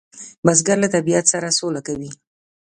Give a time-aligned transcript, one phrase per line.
[0.45, 2.09] بزګر له طبیعت سره سوله کوي